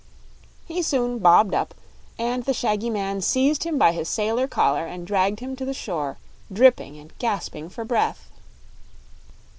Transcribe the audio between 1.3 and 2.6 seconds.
up, and the